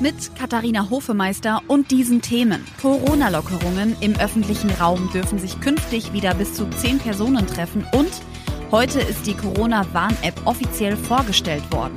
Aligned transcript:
Mit 0.00 0.36
Katharina 0.36 0.90
Hofemeister 0.90 1.60
und 1.66 1.90
diesen 1.90 2.22
Themen. 2.22 2.64
Corona-Lockerungen 2.80 3.96
im 4.00 4.14
öffentlichen 4.14 4.70
Raum 4.70 5.10
dürfen 5.12 5.40
sich 5.40 5.60
künftig 5.60 6.12
wieder 6.12 6.34
bis 6.34 6.54
zu 6.54 6.70
zehn 6.70 6.98
Personen 6.98 7.48
treffen 7.48 7.84
und 7.92 8.10
heute 8.70 9.00
ist 9.00 9.26
die 9.26 9.34
Corona-Warn-App 9.34 10.46
offiziell 10.46 10.96
vorgestellt 10.96 11.72
worden. 11.72 11.96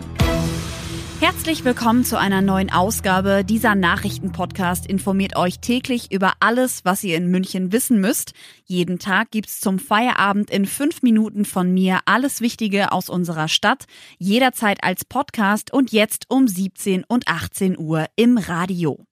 Herzlich 1.22 1.64
willkommen 1.64 2.04
zu 2.04 2.18
einer 2.18 2.42
neuen 2.42 2.72
Ausgabe. 2.72 3.44
Dieser 3.46 3.76
Nachrichtenpodcast 3.76 4.88
informiert 4.88 5.36
euch 5.36 5.60
täglich 5.60 6.12
über 6.12 6.34
alles, 6.40 6.84
was 6.84 7.04
ihr 7.04 7.16
in 7.16 7.30
München 7.30 7.72
wissen 7.72 8.02
müsst. 8.02 8.34
Jeden 8.66 8.98
Tag 8.98 9.30
gibt's 9.30 9.60
zum 9.60 9.78
Feierabend 9.78 10.50
in 10.50 10.66
fünf 10.66 11.04
Minuten 11.04 11.46
von 11.46 11.72
mir 11.72 12.00
alles 12.06 12.42
Wichtige 12.42 12.92
aus 12.92 13.08
unserer 13.08 13.50
Stadt, 13.50 13.86
jederzeit 14.18 14.84
als 14.84 15.06
Podcast 15.06 15.72
und 15.72 15.92
jetzt 15.92 16.26
um 16.30 16.48
17 16.48 17.04
und 17.08 17.28
18 17.28 17.78
Uhr 17.78 18.08
im 18.16 18.40
Radio. 18.40 19.06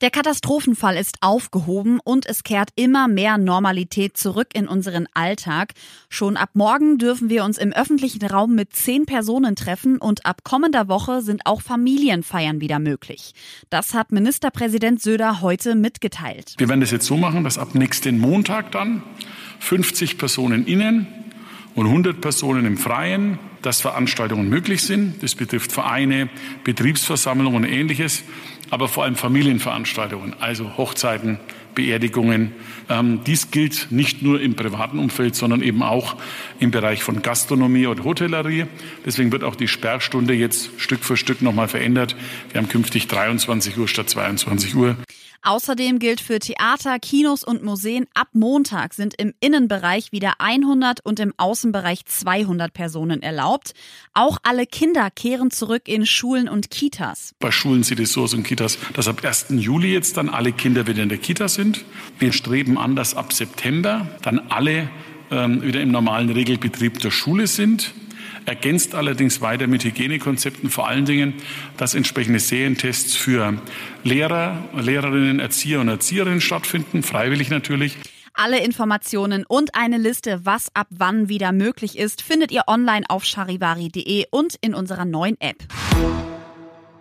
Der 0.00 0.10
Katastrophenfall 0.10 0.96
ist 0.96 1.18
aufgehoben 1.20 2.00
und 2.02 2.24
es 2.24 2.42
kehrt 2.42 2.70
immer 2.74 3.06
mehr 3.06 3.36
Normalität 3.36 4.16
zurück 4.16 4.48
in 4.54 4.66
unseren 4.66 5.06
Alltag. 5.12 5.74
Schon 6.08 6.38
ab 6.38 6.50
morgen 6.54 6.96
dürfen 6.96 7.28
wir 7.28 7.44
uns 7.44 7.58
im 7.58 7.72
öffentlichen 7.72 8.24
Raum 8.24 8.54
mit 8.54 8.74
zehn 8.74 9.04
Personen 9.04 9.56
treffen 9.56 9.98
und 9.98 10.24
ab 10.24 10.42
kommender 10.42 10.88
Woche 10.88 11.20
sind 11.20 11.42
auch 11.44 11.60
Familienfeiern 11.60 12.62
wieder 12.62 12.78
möglich. 12.78 13.32
Das 13.68 13.92
hat 13.92 14.10
Ministerpräsident 14.10 15.02
Söder 15.02 15.42
heute 15.42 15.74
mitgeteilt. 15.74 16.54
Wir 16.56 16.68
werden 16.68 16.80
das 16.80 16.92
jetzt 16.92 17.06
so 17.06 17.18
machen, 17.18 17.44
dass 17.44 17.58
ab 17.58 17.74
nächsten 17.74 18.18
Montag 18.18 18.72
dann 18.72 19.02
50 19.58 20.16
Personen 20.16 20.66
innen 20.66 21.06
und 21.74 21.86
100 21.86 22.20
Personen 22.20 22.64
im 22.64 22.78
Freien, 22.78 23.38
dass 23.62 23.80
Veranstaltungen 23.80 24.48
möglich 24.48 24.82
sind. 24.82 25.22
Das 25.22 25.34
betrifft 25.34 25.72
Vereine, 25.72 26.28
Betriebsversammlungen 26.64 27.64
und 27.64 27.70
ähnliches 27.70 28.24
aber 28.70 28.88
vor 28.88 29.04
allem 29.04 29.16
Familienveranstaltungen, 29.16 30.34
also 30.38 30.76
Hochzeiten, 30.76 31.38
Beerdigungen. 31.74 32.52
Ähm, 32.88 33.20
dies 33.26 33.50
gilt 33.50 33.88
nicht 33.90 34.22
nur 34.22 34.40
im 34.40 34.54
privaten 34.54 34.98
Umfeld, 34.98 35.34
sondern 35.34 35.62
eben 35.62 35.82
auch 35.82 36.16
im 36.60 36.70
Bereich 36.70 37.02
von 37.02 37.22
Gastronomie 37.22 37.86
und 37.86 38.04
Hotellerie. 38.04 38.66
Deswegen 39.04 39.30
wird 39.32 39.44
auch 39.44 39.56
die 39.56 39.68
Sperrstunde 39.68 40.34
jetzt 40.34 40.70
Stück 40.78 41.04
für 41.04 41.16
Stück 41.16 41.42
nochmal 41.42 41.68
verändert. 41.68 42.16
Wir 42.52 42.60
haben 42.60 42.68
künftig 42.68 43.08
23 43.08 43.76
Uhr 43.76 43.88
statt 43.88 44.08
22 44.08 44.74
Uhr. 44.74 44.96
Außerdem 45.42 45.98
gilt 45.98 46.20
für 46.20 46.38
Theater, 46.38 46.98
Kinos 46.98 47.44
und 47.44 47.62
Museen 47.62 48.06
ab 48.12 48.28
Montag 48.34 48.92
sind 48.92 49.14
im 49.16 49.32
Innenbereich 49.40 50.12
wieder 50.12 50.34
100 50.38 51.04
und 51.04 51.18
im 51.18 51.32
Außenbereich 51.38 52.04
200 52.04 52.72
Personen 52.72 53.22
erlaubt. 53.22 53.72
Auch 54.12 54.36
alle 54.42 54.66
Kinder 54.66 55.10
kehren 55.10 55.50
zurück 55.50 55.88
in 55.88 56.04
Schulen 56.04 56.46
und 56.48 56.70
Kitas. 56.70 57.34
Bei 57.38 57.50
Schulen 57.50 57.84
sieht 57.84 58.00
es 58.00 58.12
so 58.12 58.22
aus 58.22 58.34
und 58.34 58.42
Kitas, 58.42 58.76
dass 58.92 59.08
ab 59.08 59.24
1. 59.24 59.46
Juli 59.50 59.92
jetzt 59.92 60.18
dann 60.18 60.28
alle 60.28 60.52
Kinder 60.52 60.86
wieder 60.86 61.02
in 61.02 61.08
der 61.08 61.18
Kita 61.18 61.48
sind. 61.48 61.84
Wir 62.18 62.32
streben 62.32 62.76
an, 62.76 62.94
dass 62.94 63.14
ab 63.14 63.32
September 63.32 64.06
dann 64.20 64.40
alle 64.50 64.90
ähm, 65.30 65.62
wieder 65.62 65.80
im 65.80 65.90
normalen 65.90 66.28
Regelbetrieb 66.28 66.98
der 67.00 67.10
Schule 67.10 67.46
sind 67.46 67.94
ergänzt 68.46 68.94
allerdings 68.94 69.40
weiter 69.40 69.66
mit 69.66 69.84
Hygienekonzepten, 69.84 70.70
vor 70.70 70.88
allen 70.88 71.04
Dingen, 71.04 71.34
dass 71.76 71.94
entsprechende 71.94 72.38
Serientests 72.38 73.14
für 73.14 73.54
Lehrer, 74.04 74.64
Lehrerinnen, 74.76 75.40
Erzieher 75.40 75.80
und 75.80 75.88
Erzieherinnen 75.88 76.40
stattfinden, 76.40 77.02
freiwillig 77.02 77.50
natürlich. 77.50 77.96
Alle 78.34 78.64
Informationen 78.64 79.44
und 79.46 79.74
eine 79.74 79.98
Liste, 79.98 80.40
was 80.44 80.68
ab 80.74 80.86
wann 80.90 81.28
wieder 81.28 81.52
möglich 81.52 81.98
ist, 81.98 82.22
findet 82.22 82.52
ihr 82.52 82.62
online 82.66 83.04
auf 83.08 83.24
charivari.de 83.24 84.26
und 84.30 84.54
in 84.60 84.74
unserer 84.74 85.04
neuen 85.04 85.38
App. 85.40 85.56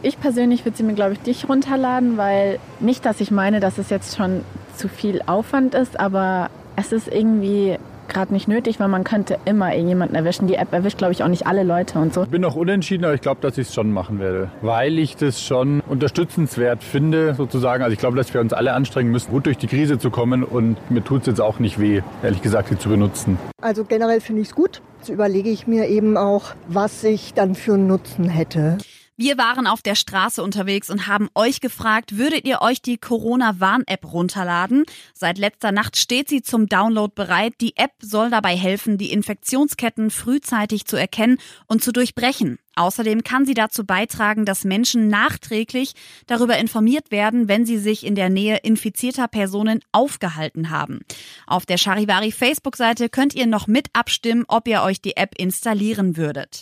Ich 0.01 0.19
persönlich 0.19 0.66
würde 0.66 0.78
sie 0.78 0.83
mir, 0.83 0.94
glaube 0.94 1.13
ich, 1.13 1.23
nicht 1.25 1.49
runterladen, 1.49 2.17
weil 2.17 2.59
nicht, 2.79 3.05
dass 3.05 3.22
ich 3.22 3.31
meine, 3.31 3.59
dass 3.59 3.78
es 3.78 3.89
jetzt 3.89 4.16
schon 4.16 4.44
zu 4.75 4.88
viel 4.88 5.22
Aufwand 5.25 5.75
ist, 5.75 5.99
aber 5.99 6.49
es 6.78 6.91
ist 6.91 7.07
irgendwie 7.07 7.78
gerade 8.09 8.34
nicht 8.34 8.47
nötig, 8.47 8.80
weil 8.80 8.88
man 8.88 9.03
könnte 9.03 9.38
immer 9.46 9.72
irgendjemanden 9.72 10.16
erwischen. 10.16 10.47
Die 10.47 10.56
App 10.56 10.74
erwischt, 10.74 10.97
glaube 10.97 11.14
ich, 11.14 11.24
auch 11.24 11.28
nicht 11.28 11.47
alle 11.47 11.64
Leute 11.64 12.00
und 12.00 12.14
so. 12.14 12.24
Ich 12.24 12.30
bin 12.30 12.42
noch 12.42 12.56
unentschieden, 12.56 13.06
aber 13.06 13.14
ich 13.14 13.22
glaube, 13.22 13.42
dass 13.42 13.58
ich 13.58 13.68
es 13.68 13.74
schon 13.74 13.92
machen 13.92 14.20
werde, 14.20 14.52
weil 14.62 15.00
ich 15.00 15.16
das 15.16 15.42
schon 15.42 15.81
unterstützenswert 15.81 16.84
finde, 16.84 17.36
sozusagen. 17.36 17.84
Also 17.84 17.94
ich 17.94 18.00
glaube, 18.00 18.18
dass 18.18 18.34
wir 18.34 18.42
uns 18.42 18.53
alle 18.53 18.74
anstrengen 18.74 19.12
müssen, 19.12 19.31
gut 19.31 19.46
durch 19.46 19.58
die 19.58 19.68
Krise 19.68 20.00
zu 20.00 20.09
kommen 20.09 20.44
und 20.44 20.78
mir 20.90 21.03
tut 21.03 21.22
es 21.22 21.28
jetzt 21.28 21.42
auch 21.42 21.59
nicht 21.59 21.80
weh, 21.80 22.02
ehrlich 22.24 22.42
gesagt, 22.42 22.70
sie 22.70 22.78
zu 22.78 22.90
benutzen. 22.90 23.38
Also 23.62 23.84
generell 23.84 24.22
finde 24.22 24.41
ich 24.41 24.50
es 24.50 24.56
gut. 24.56 24.81
Jetzt 25.00 25.09
überlege 25.09 25.50
ich 25.50 25.66
mir 25.66 25.88
eben 25.88 26.18
auch, 26.18 26.56
was 26.68 27.03
ich 27.03 27.34
dann 27.34 27.56
für 27.56 27.76
einen 27.76 27.88
Nutzen 27.88 28.28
hätte. 28.28 28.78
Wir 29.22 29.38
waren 29.38 29.68
auf 29.68 29.81
der 29.81 29.96
Straße 29.96 30.41
unterwegs 30.41 30.90
und 30.90 31.06
haben 31.06 31.28
euch 31.35 31.59
gefragt, 31.59 32.18
würdet 32.18 32.47
ihr 32.47 32.62
euch 32.62 32.81
die 32.81 32.97
Corona-Warn-App 32.97 34.13
runterladen? 34.13 34.85
Seit 35.13 35.38
letzter 35.38 35.74
Nacht 35.74 35.97
steht 35.97 36.30
sie 36.30 36.41
zum 36.41 36.68
Download 36.68 37.12
bereit. 37.13 37.56
Die 37.59 37.75
App 37.75 37.91
soll 38.02 38.29
dabei 38.29 38.56
helfen, 38.56 38.97
die 38.97 39.12
Infektionsketten 39.12 40.09
frühzeitig 40.09 40.85
zu 40.85 40.96
erkennen 40.96 41.38
und 41.68 41.84
zu 41.84 41.91
durchbrechen. 41.91 42.59
Außerdem 42.78 43.25
kann 43.25 43.46
sie 43.46 43.56
dazu 43.56 43.85
beitragen, 43.85 44.46
dass 44.46 44.63
Menschen 44.63 45.09
nachträglich 45.09 45.96
darüber 46.25 46.58
informiert 46.58 47.12
werden, 47.12 47.50
wenn 47.50 47.66
sie 47.66 47.78
sich 47.78 48.06
in 48.06 48.16
der 48.16 48.29
Nähe 48.29 48.59
infizierter 48.63 49.28
Personen 49.28 49.81
aufgehalten 49.91 50.69
haben. 50.69 51.02
Auf 51.46 51.66
der 51.66 51.78
Charivari 51.78 52.31
Facebook-Seite 52.31 53.09
könnt 53.09 53.35
ihr 53.35 53.47
noch 53.47 53.68
mit 53.68 53.88
abstimmen, 53.91 54.46
ob 54.47 54.66
ihr 54.69 54.81
euch 54.81 55.02
die 55.02 55.18
App 55.18 55.35
installieren 55.38 56.16
würdet. 56.16 56.62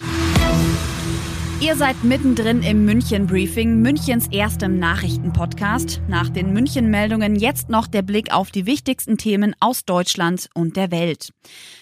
Ihr 1.60 1.76
seid 1.76 2.04
mittendrin 2.04 2.62
im 2.62 2.86
München 2.86 3.26
Briefing, 3.26 3.82
Münchens 3.82 4.28
erstem 4.28 4.78
Nachrichtenpodcast. 4.78 6.02
Nach 6.08 6.30
den 6.30 6.54
München 6.54 6.92
Meldungen 6.92 7.36
jetzt 7.36 7.68
noch 7.70 7.88
der 7.88 8.04
Blick 8.04 8.32
auf 8.32 8.52
die 8.52 8.68
wichtigsten 8.68 9.18
Themen 9.18 9.56
aus 9.60 9.84
Deutschland 9.84 10.50
und 10.54 10.78
der 10.78 10.92
Welt. 10.92 11.34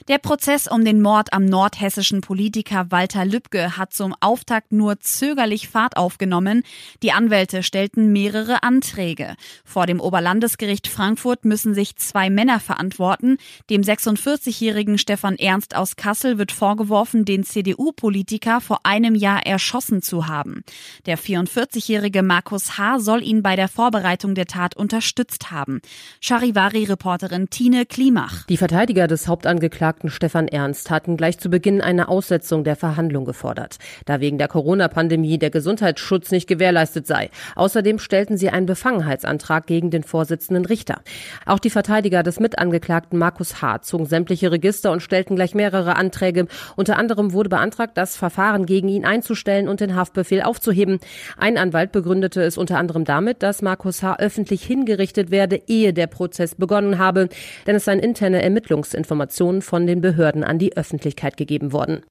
Der 0.08 0.18
Prozess 0.18 0.68
um 0.68 0.85
den 0.85 1.02
Mord 1.02 1.34
am 1.34 1.44
nordhessischen 1.44 2.22
Politiker 2.22 2.85
Walter 2.90 3.25
Lübcke 3.25 3.75
hat 3.75 3.91
zum 3.91 4.16
Auftakt 4.22 4.72
nur 4.72 5.02
zögerlich 5.02 5.68
Fahrt 5.68 5.97
aufgenommen. 5.97 6.64
Die 7.03 7.12
Anwälte 7.12 7.62
stellten 7.62 8.14
mehrere 8.14 8.64
Anträge. 8.64 9.35
Vor 9.66 9.88
dem 9.88 10.00
Oberlandesgericht 10.00 10.88
Frankfurt 10.88 11.44
müssen 11.44 11.74
sich 11.74 11.97
zwei 11.97 12.30
Männer 12.30 12.62
verantworten. 12.62 13.40
Dem 13.69 13.81
46-jährigen 13.81 14.97
Stefan 14.97 15.35
Ernst 15.35 15.75
aus 15.75 15.97
Kassel 15.97 16.38
wird 16.38 16.53
vorgeworfen, 16.53 17.25
den 17.25 17.44
CDU-Politiker 17.44 18.62
vor 18.62 18.80
einem 18.84 19.16
Jahr 19.16 19.46
erschossen 19.66 20.03
zu 20.03 20.28
haben. 20.28 20.64
Der 21.08 21.18
44-jährige 21.18 22.22
Markus 22.22 22.78
H. 22.78 23.00
soll 23.00 23.24
ihn 23.24 23.42
bei 23.42 23.56
der 23.56 23.68
Vorbereitung 23.68 24.36
der 24.36 24.46
Tat 24.46 24.78
unterstützt 24.78 25.50
haben. 25.50 25.81
Charivari-Reporterin 26.22 27.50
Tine 27.50 27.88
Klimach. 27.88 28.46
Die 28.46 28.58
Verteidiger 28.58 29.08
des 29.08 29.28
Hauptangeklagten 29.28 30.12
Stefan 30.12 30.48
Ernst 30.48 30.92
hatten 30.92 31.18
gleich 31.18 31.40
zu 31.40 31.50
Beginn 31.50 31.81
eine 31.81 32.09
Aussetzung 32.09 32.64
der 32.64 32.76
Verhandlung 32.76 33.26
gefordert, 33.26 33.80
da 34.06 34.20
wegen 34.20 34.38
der 34.38 34.50
Corona-Pandemie 34.50 35.40
der 35.40 35.50
Gesundheitsschutz 35.50 36.30
nicht 36.30 36.47
gewährleistet 36.47 37.08
sei. 37.08 37.32
Außerdem 37.56 37.97
stellten 37.97 38.38
sie 38.38 38.52
einen 38.52 38.68
Befangenheitsantrag 38.68 39.66
gegen 39.66 39.90
den 39.90 40.03
Vorsitzenden 40.03 40.66
Richter. 40.66 41.02
Auch 41.47 41.59
die 41.59 41.72
Verteidiger 41.72 42.22
des 42.22 42.40
Mitangeklagten 42.40 43.18
Markus 43.18 43.64
H. 43.64 43.82
zogen 43.82 44.06
sämtliche 44.06 44.52
Register 44.52 44.91
und 44.91 45.02
stellten 45.02 45.35
gleich 45.35 45.56
mehrere 45.56 45.96
Anträge. 45.96 46.46
Unter 46.76 46.97
anderem 46.97 47.34
wurde 47.34 47.50
beantragt, 47.50 47.97
das 47.97 48.16
Verfahren 48.16 48.68
gegen 48.68 48.90
ihn 48.90 49.06
einzustellen 49.06 49.54
einzustellen 49.55 49.67
und 49.67 49.79
den 49.79 49.96
Haftbefehl 49.96 50.41
aufzuheben. 50.41 50.99
Ein 51.37 51.57
Anwalt 51.57 51.91
begründete 51.91 52.41
es 52.41 52.57
unter 52.57 52.78
anderem 52.78 53.05
damit, 53.05 53.43
dass 53.43 53.61
Markus 53.61 54.03
H. 54.03 54.17
öffentlich 54.19 54.63
hingerichtet 54.63 55.31
werde, 55.31 55.61
ehe 55.67 55.93
der 55.93 56.07
Prozess 56.07 56.55
begonnen 56.55 56.97
habe, 56.97 57.29
denn 57.66 57.75
es 57.75 57.85
seien 57.85 57.99
interne 57.99 58.41
Ermittlungsinformationen 58.41 59.61
von 59.61 59.87
den 59.87 60.02
Behörden 60.02 60.43
an 60.43 60.59
die 60.59 60.75
Öffentlichkeit 60.75 61.37
gegeben 61.37 61.72
worden. 61.72 62.02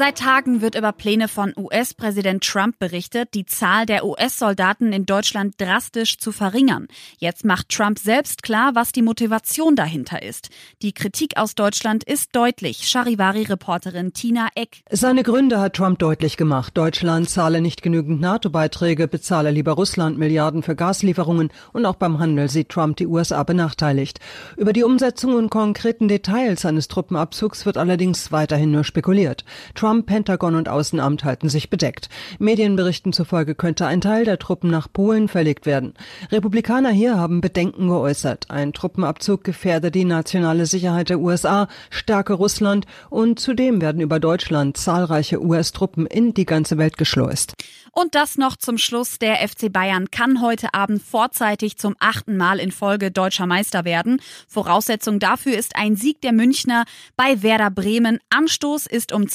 Seit 0.00 0.16
Tagen 0.16 0.62
wird 0.62 0.76
über 0.76 0.92
Pläne 0.92 1.28
von 1.28 1.52
US-Präsident 1.58 2.42
Trump 2.42 2.78
berichtet, 2.78 3.34
die 3.34 3.44
Zahl 3.44 3.84
der 3.84 4.06
US-Soldaten 4.06 4.94
in 4.94 5.04
Deutschland 5.04 5.60
drastisch 5.60 6.16
zu 6.16 6.32
verringern. 6.32 6.88
Jetzt 7.18 7.44
macht 7.44 7.68
Trump 7.68 7.98
selbst 7.98 8.42
klar, 8.42 8.70
was 8.74 8.92
die 8.92 9.02
Motivation 9.02 9.76
dahinter 9.76 10.22
ist. 10.22 10.48
Die 10.80 10.94
Kritik 10.94 11.36
aus 11.36 11.54
Deutschland 11.54 12.02
ist 12.02 12.34
deutlich. 12.34 12.88
Charivari-Reporterin 12.88 14.14
Tina 14.14 14.48
Eck. 14.54 14.80
Seine 14.90 15.22
Gründe 15.22 15.60
hat 15.60 15.74
Trump 15.74 15.98
deutlich 15.98 16.38
gemacht. 16.38 16.78
Deutschland 16.78 17.28
zahle 17.28 17.60
nicht 17.60 17.82
genügend 17.82 18.22
NATO-Beiträge, 18.22 19.06
bezahle 19.06 19.50
lieber 19.50 19.72
Russland 19.72 20.16
Milliarden 20.16 20.62
für 20.62 20.76
Gaslieferungen 20.76 21.50
und 21.74 21.84
auch 21.84 21.96
beim 21.96 22.18
Handel 22.18 22.48
sieht 22.48 22.70
Trump 22.70 22.96
die 22.96 23.06
USA 23.06 23.42
benachteiligt. 23.42 24.18
Über 24.56 24.72
die 24.72 24.82
Umsetzung 24.82 25.34
und 25.34 25.50
konkreten 25.50 26.08
Details 26.08 26.62
seines 26.62 26.88
Truppenabzugs 26.88 27.66
wird 27.66 27.76
allerdings 27.76 28.32
weiterhin 28.32 28.70
nur 28.70 28.84
spekuliert. 28.84 29.44
Trump, 29.74 29.89
Pentagon 29.98 30.54
und 30.54 30.68
Außenamt 30.68 31.24
halten 31.24 31.48
sich 31.48 31.68
bedeckt. 31.68 32.08
Medienberichten 32.38 33.12
zufolge 33.12 33.54
könnte 33.54 33.86
ein 33.86 34.00
Teil 34.00 34.24
der 34.24 34.38
Truppen 34.38 34.70
nach 34.70 34.90
Polen 34.92 35.28
verlegt 35.28 35.66
werden. 35.66 35.94
Republikaner 36.30 36.90
hier 36.90 37.16
haben 37.16 37.40
Bedenken 37.40 37.88
geäußert. 37.88 38.50
Ein 38.50 38.72
Truppenabzug 38.72 39.44
gefährde 39.44 39.90
die 39.90 40.04
nationale 40.04 40.66
Sicherheit 40.66 41.10
der 41.10 41.20
USA, 41.20 41.68
stärke 41.90 42.34
Russland 42.34 42.86
und 43.10 43.40
zudem 43.40 43.80
werden 43.80 44.00
über 44.00 44.20
Deutschland 44.20 44.76
zahlreiche 44.76 45.42
US-Truppen 45.42 46.06
in 46.06 46.32
die 46.34 46.46
ganze 46.46 46.78
Welt 46.78 46.96
geschleust. 46.96 47.54
Und 47.92 48.14
das 48.14 48.38
noch 48.38 48.56
zum 48.56 48.78
Schluss. 48.78 49.18
Der 49.18 49.36
FC 49.46 49.72
Bayern 49.72 50.10
kann 50.10 50.40
heute 50.40 50.74
Abend 50.74 51.02
vorzeitig 51.02 51.76
zum 51.76 51.96
achten 51.98 52.36
Mal 52.36 52.60
in 52.60 52.70
Folge 52.70 53.10
deutscher 53.10 53.46
Meister 53.46 53.84
werden. 53.84 54.20
Voraussetzung 54.46 55.18
dafür 55.18 55.56
ist 55.56 55.74
ein 55.76 55.96
Sieg 55.96 56.20
der 56.20 56.32
Münchner 56.32 56.84
bei 57.16 57.42
Werder 57.42 57.70
Bremen. 57.70 58.20
Anstoß 58.30 58.86
ist 58.86 59.12
um 59.12 59.28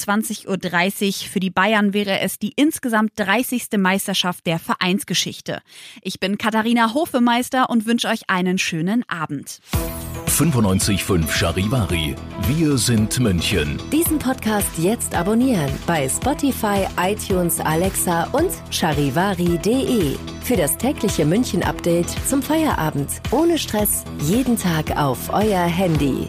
20.30 0.46 1.06
Uhr. 1.24 1.30
Für 1.30 1.40
die 1.40 1.50
Bayern 1.50 1.92
wäre 1.92 2.20
es 2.20 2.38
die 2.38 2.52
insgesamt 2.56 3.12
30. 3.16 3.68
Meisterschaft 3.76 4.46
der 4.46 4.58
Vereinsgeschichte. 4.58 5.60
Ich 6.02 6.20
bin 6.20 6.38
Katharina 6.38 6.94
Hofemeister 6.94 7.70
und 7.70 7.86
wünsche 7.86 8.08
euch 8.08 8.28
einen 8.28 8.58
schönen 8.58 9.04
Abend. 9.08 9.60
95.5 10.26 11.30
Charivari. 11.30 12.14
Wir 12.48 12.76
sind 12.76 13.18
München. 13.20 13.80
Diesen 13.90 14.18
Podcast 14.18 14.70
jetzt 14.76 15.14
abonnieren 15.14 15.70
bei 15.86 16.08
Spotify, 16.08 16.86
iTunes, 17.00 17.58
Alexa 17.60 18.24
und 18.32 18.50
charivari.de. 18.70 20.16
Für 20.42 20.56
das 20.56 20.76
tägliche 20.76 21.24
München-Update 21.24 22.10
zum 22.28 22.42
Feierabend. 22.42 23.08
Ohne 23.30 23.58
Stress. 23.58 24.04
Jeden 24.20 24.58
Tag 24.58 24.96
auf 24.96 25.32
euer 25.32 25.64
Handy. 25.64 26.28